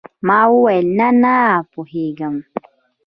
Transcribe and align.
ما 0.27 0.39
وويل 0.51 0.87
نه 0.97 1.07
نه 1.21 1.35
پوهېږم. 1.71 2.35